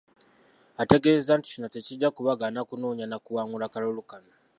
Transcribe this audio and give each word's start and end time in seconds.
Ategeezezza 0.81 1.33
nti 1.37 1.47
kino 1.53 1.67
tekijja 1.73 2.07
kubagaana 2.15 2.61
kunoonya 2.69 3.05
na 3.07 3.17
kuwangula 3.25 3.71
kalulu 3.73 4.01
kano. 4.11 4.31